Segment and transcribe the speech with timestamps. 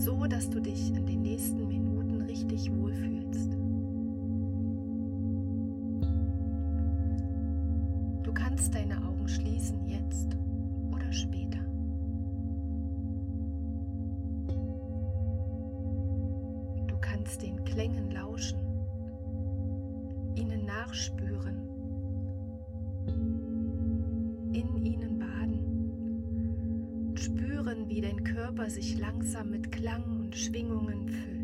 [0.00, 3.52] so dass du dich in den nächsten Minuten richtig wohlfühlst.
[8.22, 10.38] Du kannst deine Augen schließen jetzt
[10.90, 11.58] oder später.
[16.86, 18.58] Du kannst den Klängen lauschen,
[20.34, 21.59] ihnen nachspüren,
[27.90, 31.39] wie dein Körper sich langsam mit Klang und Schwingungen füllt.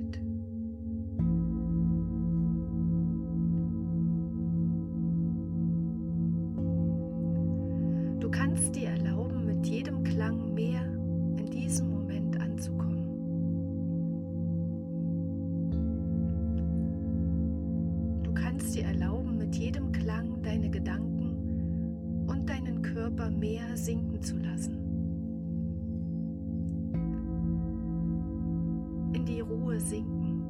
[29.91, 30.43] Die Ruhe sinken.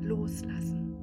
[0.00, 0.93] Loslassen.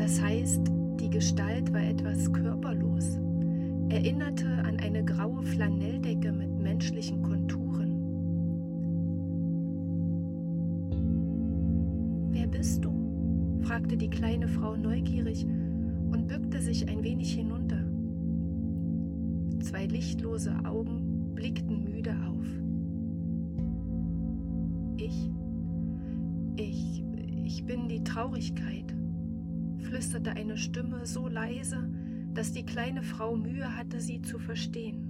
[0.00, 0.62] Das heißt,
[0.98, 3.18] die Gestalt war etwas körperlos,
[3.90, 8.00] erinnerte an eine graue Flanelldecke mit menschlichen Konturen.
[12.30, 12.90] Wer bist du?
[13.60, 17.84] fragte die kleine Frau neugierig und bückte sich ein wenig hinunter.
[19.62, 22.46] Zwei lichtlose Augen blickten müde auf.
[24.96, 25.30] Ich,
[26.56, 27.04] ich,
[27.44, 28.94] ich bin die Traurigkeit,
[29.90, 31.78] flüsterte eine Stimme so leise,
[32.32, 35.02] dass die kleine Frau Mühe hatte, sie zu verstehen.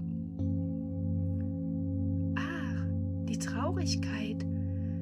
[2.35, 2.87] Ach,
[3.29, 4.47] die Traurigkeit,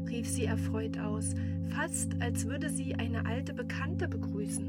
[0.08, 1.36] rief sie erfreut aus,
[1.68, 4.66] fast als würde sie eine alte Bekannte begrüßen.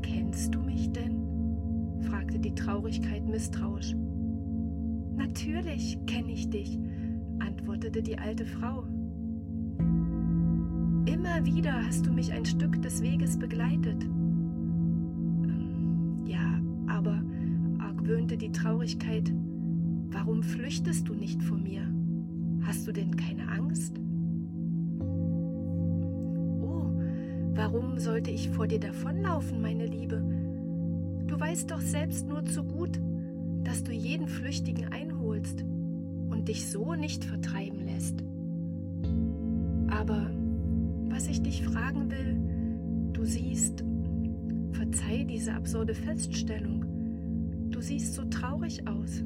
[0.00, 2.00] Kennst du mich denn?
[2.08, 3.94] fragte die Traurigkeit misstrauisch.
[5.16, 6.78] Natürlich kenne ich dich,
[7.40, 8.84] antwortete die alte Frau.
[11.32, 14.04] Immer wieder hast du mich ein Stück des Weges begleitet.
[14.04, 15.46] Ähm,
[16.26, 17.22] ja, aber,
[17.78, 19.32] argwöhnte die Traurigkeit,
[20.10, 21.88] warum flüchtest du nicht vor mir?
[22.66, 23.98] Hast du denn keine Angst?
[26.60, 26.90] Oh,
[27.54, 30.22] warum sollte ich vor dir davonlaufen, meine Liebe?
[31.28, 33.00] Du weißt doch selbst nur zu gut,
[33.64, 35.64] dass du jeden Flüchtigen einholst
[36.28, 38.22] und dich so nicht vertreiben lässt.
[39.88, 40.30] Aber
[41.12, 43.84] was ich dich fragen will, du siehst,
[44.72, 46.86] verzeih diese absurde Feststellung,
[47.70, 49.22] du siehst so traurig aus.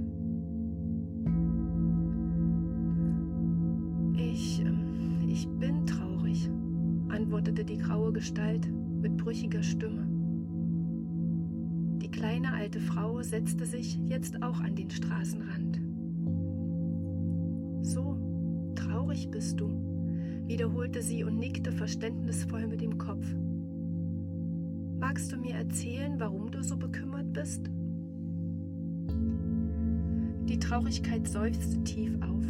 [4.17, 6.51] Ich, ähm, ich bin traurig,
[7.09, 8.69] antwortete die graue Gestalt
[9.01, 10.09] mit brüchiger Stimme.
[12.03, 15.81] Die kleine alte Frau setzte sich jetzt auch an den Straßenrand.
[17.83, 18.17] So,
[18.75, 19.96] traurig bist du,
[20.47, 23.27] wiederholte sie und nickte verständnisvoll mit dem Kopf.
[24.99, 27.69] Magst du mir erzählen, warum du so bekümmert bist?
[30.49, 32.45] Die Traurigkeit seufzte tief auf.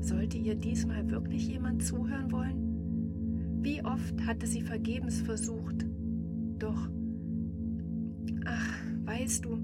[0.00, 3.60] Sollte ihr diesmal wirklich jemand zuhören wollen?
[3.62, 5.84] Wie oft hatte sie vergebens versucht?
[6.58, 6.88] Doch,
[8.44, 8.74] ach,
[9.04, 9.58] weißt du,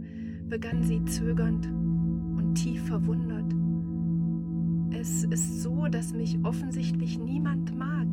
[0.48, 3.33] begann sie zögernd und tief verwundert.
[5.04, 8.06] Es ist so, dass mich offensichtlich niemand mag.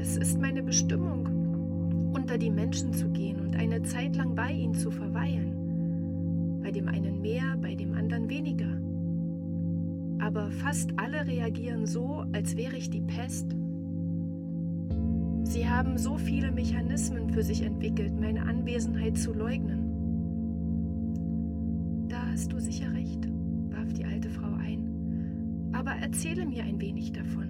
[0.00, 4.72] Es ist meine Bestimmung, unter die Menschen zu gehen und eine Zeit lang bei ihnen
[4.72, 6.62] zu verweilen.
[6.62, 8.80] Bei dem einen mehr, bei dem anderen weniger.
[10.24, 13.54] Aber fast alle reagieren so, als wäre ich die Pest.
[15.42, 19.82] Sie haben so viele Mechanismen für sich entwickelt, meine Anwesenheit zu leugnen.
[22.08, 23.25] Da hast du sicher recht
[25.86, 27.46] Aber erzähle mir ein wenig davon.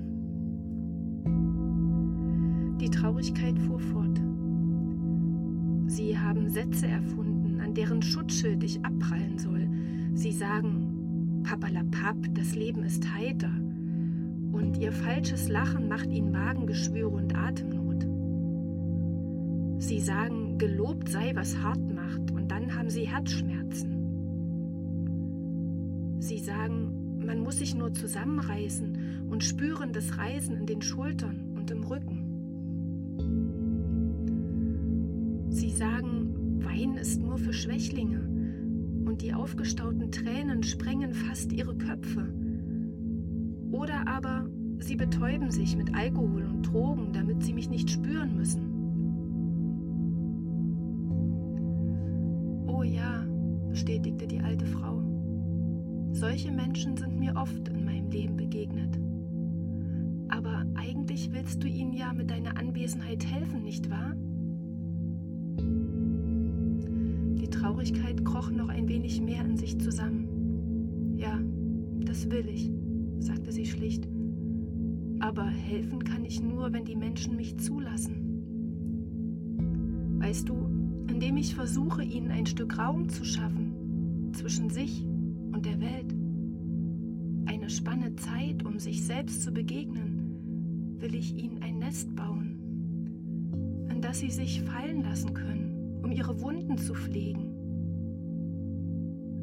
[2.78, 4.20] Die Traurigkeit fuhr fort.
[5.86, 9.70] Sie haben Sätze erfunden, an deren Schutzschild ich abprallen soll.
[10.12, 13.48] Sie sagen, Papalapap, das Leben ist heiter.
[14.52, 18.06] Und ihr falsches Lachen macht ihnen Magengeschwüre und Atemnot.
[19.82, 23.96] Sie sagen, gelobt sei, was hart macht, und dann haben sie Herzschmerzen.
[26.18, 31.70] Sie sagen, man muss sich nur zusammenreißen und spüren das Reisen in den Schultern und
[31.72, 32.22] im Rücken.
[35.50, 38.20] Sie sagen, Wein ist nur für Schwächlinge
[39.04, 42.32] und die aufgestauten Tränen sprengen fast ihre Köpfe.
[43.72, 44.48] Oder aber
[44.78, 48.72] sie betäuben sich mit Alkohol und Drogen, damit sie mich nicht spüren müssen.
[52.68, 53.24] Oh ja,
[53.68, 55.05] bestätigte die alte Frau.
[56.16, 58.98] Solche Menschen sind mir oft in meinem Leben begegnet.
[60.28, 64.14] Aber eigentlich willst du ihnen ja mit deiner Anwesenheit helfen, nicht wahr?
[67.38, 71.18] Die Traurigkeit kroch noch ein wenig mehr in sich zusammen.
[71.18, 71.38] Ja,
[72.06, 72.72] das will ich,
[73.18, 74.08] sagte sie schlicht.
[75.20, 78.22] Aber helfen kann ich nur, wenn die Menschen mich zulassen.
[80.18, 80.54] Weißt du,
[81.10, 85.04] indem ich versuche, ihnen ein Stück Raum zu schaffen zwischen sich
[85.56, 86.14] und der Welt.
[87.46, 94.02] Eine Spanne Zeit, um sich selbst zu begegnen, will ich ihnen ein Nest bauen, in
[94.02, 97.54] das sie sich fallen lassen können, um ihre Wunden zu pflegen.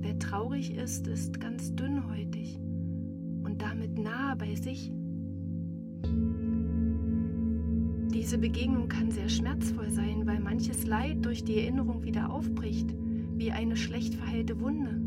[0.02, 2.60] Wer traurig ist, ist ganz dünnhäutig
[3.44, 4.92] und damit nahe bei sich.
[8.14, 12.94] Diese Begegnung kann sehr schmerzvoll sein, weil manches Leid durch die Erinnerung wieder aufbricht,
[13.36, 15.03] wie eine schlecht verheilte Wunde.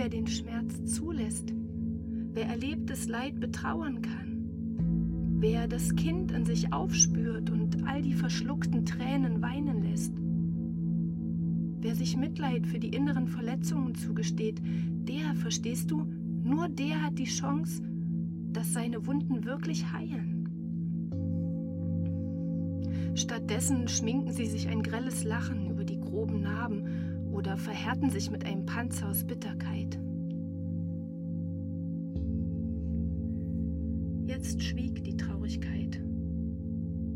[0.00, 1.52] Wer den Schmerz zulässt,
[2.32, 8.86] wer erlebtes Leid betrauern kann, wer das Kind in sich aufspürt und all die verschluckten
[8.86, 10.14] Tränen weinen lässt,
[11.82, 16.06] wer sich Mitleid für die inneren Verletzungen zugesteht, der, verstehst du,
[16.44, 17.82] nur der hat die Chance,
[18.54, 20.48] dass seine Wunden wirklich heilen.
[23.14, 28.44] Stattdessen schminken sie sich ein grelles Lachen über die groben Narben oder verhärten sich mit
[28.44, 29.98] einem Panzer aus Bitterkeit.
[34.26, 36.00] Jetzt schwieg die Traurigkeit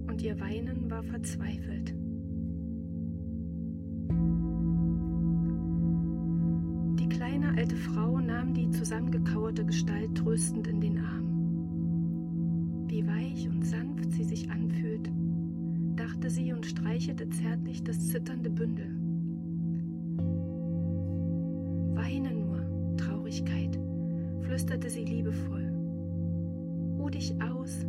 [0.09, 1.95] und ihr Weinen war verzweifelt.
[6.99, 12.87] Die kleine alte Frau nahm die zusammengekauerte Gestalt tröstend in den Arm.
[12.89, 15.11] Wie weich und sanft sie sich anfühlt,
[15.97, 19.04] dachte sie und streichelte zärtlich das zitternde Bündel.
[24.65, 25.71] Flüsterte sie liebevoll.
[26.99, 27.85] Ruh dich aus,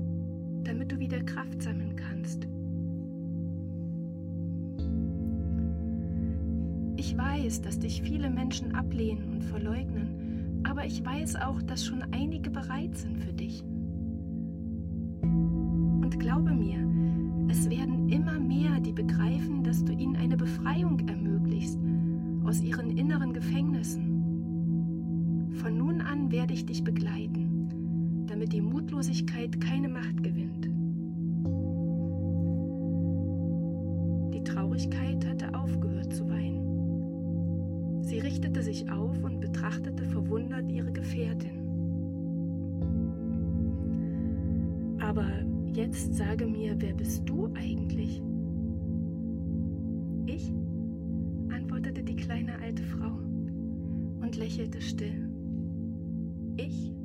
[0.65, 2.49] damit du wieder Kraft sammeln kannst.
[6.97, 12.03] Ich weiß, dass dich viele Menschen ablehnen und verleugnen, aber ich weiß auch, dass schon
[12.11, 13.63] einige bereit sind für dich.
[15.21, 16.85] Und glaube mir,
[17.49, 21.79] es werden immer mehr, die begreifen, dass du ihnen eine Befreiung ermöglichst
[22.43, 24.04] aus ihren inneren Gefängnissen
[26.05, 30.69] an werde ich dich begleiten, damit die Mutlosigkeit keine Macht gewinnt.
[34.33, 38.03] Die Traurigkeit hatte aufgehört zu weinen.
[38.03, 41.65] Sie richtete sich auf und betrachtete verwundert ihre Gefährtin.
[44.99, 45.27] Aber
[45.73, 48.21] jetzt sage mir, wer bist du eigentlich?
[50.27, 50.51] Ich?
[51.49, 53.19] antwortete die kleine alte Frau
[54.21, 55.24] und lächelte still.
[56.57, 57.04] Ich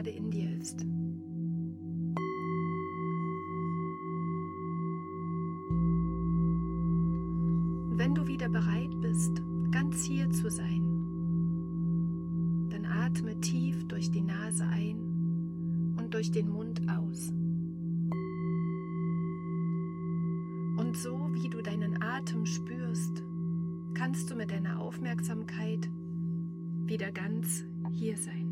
[0.00, 0.86] gerade in dir ist.
[7.96, 10.80] wenn du wieder bereit bist, ganz hier zu sein,
[12.70, 17.28] dann atme tief durch die Nase ein und durch den Mund aus.
[20.78, 23.22] Und so wie du deinen Atem spürst,
[23.92, 25.90] kannst du mit deiner Aufmerksamkeit
[26.86, 28.49] wieder ganz hier sein.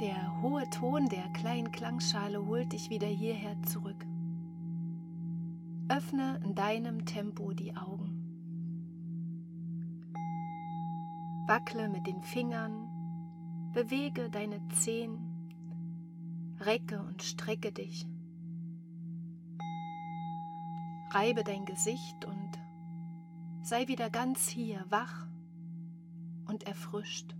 [0.00, 4.04] Der hohe Ton der kleinen Klangschale holt dich wieder hierher zurück.
[5.88, 8.12] Öffne in deinem Tempo die Augen.
[11.46, 15.16] Wackle mit den Fingern, bewege deine Zehen,
[16.60, 18.06] recke und strecke dich.
[21.12, 22.50] Reibe dein Gesicht und
[23.62, 25.26] sei wieder ganz hier, wach
[26.46, 27.34] und erfrischt.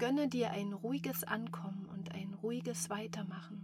[0.00, 3.60] Gönne dir ein ruhiges Ankommen und ein ruhiges Weitermachen.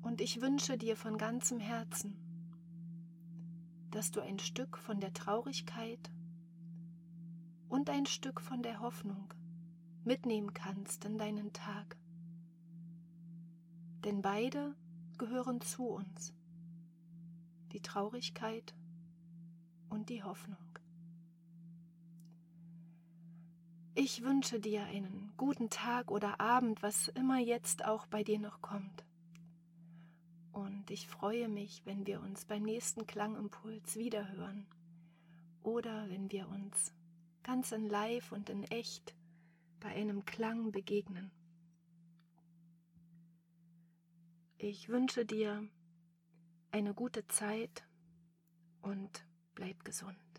[0.00, 2.16] Und ich wünsche dir von ganzem Herzen,
[3.90, 6.10] dass du ein Stück von der Traurigkeit
[7.68, 9.34] und ein Stück von der Hoffnung
[10.04, 11.98] mitnehmen kannst in deinen Tag.
[14.04, 14.74] Denn beide
[15.18, 16.32] gehören zu uns,
[17.72, 18.74] die Traurigkeit
[19.90, 20.79] und die Hoffnung.
[23.94, 28.62] Ich wünsche dir einen guten Tag oder Abend, was immer jetzt auch bei dir noch
[28.62, 29.04] kommt.
[30.52, 34.66] Und ich freue mich, wenn wir uns beim nächsten Klangimpuls wiederhören
[35.62, 36.94] oder wenn wir uns
[37.42, 39.14] ganz in Live und in echt
[39.80, 41.32] bei einem Klang begegnen.
[44.56, 45.66] Ich wünsche dir
[46.70, 47.82] eine gute Zeit
[48.82, 50.29] und bleib gesund.